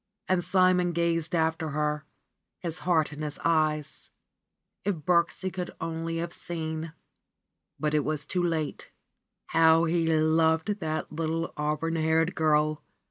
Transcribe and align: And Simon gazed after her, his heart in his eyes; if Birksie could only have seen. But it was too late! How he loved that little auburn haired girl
And 0.27 0.43
Simon 0.43 0.93
gazed 0.93 1.35
after 1.35 1.69
her, 1.69 2.05
his 2.57 2.79
heart 2.79 3.13
in 3.13 3.21
his 3.21 3.37
eyes; 3.45 4.09
if 4.83 4.95
Birksie 4.95 5.53
could 5.53 5.69
only 5.79 6.17
have 6.17 6.33
seen. 6.33 6.93
But 7.79 7.93
it 7.93 8.03
was 8.03 8.25
too 8.25 8.41
late! 8.41 8.89
How 9.49 9.83
he 9.83 10.07
loved 10.07 10.79
that 10.79 11.11
little 11.11 11.53
auburn 11.55 11.97
haired 11.97 12.33
girl 12.33 12.81